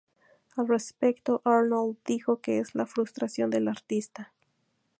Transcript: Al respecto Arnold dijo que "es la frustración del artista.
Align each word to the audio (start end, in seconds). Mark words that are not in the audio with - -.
Al 0.55 0.67
respecto 0.67 1.43
Arnold 1.45 1.97
dijo 2.07 2.41
que 2.41 2.57
"es 2.57 2.73
la 2.73 2.87
frustración 2.87 3.51
del 3.51 3.67
artista. 3.67 4.33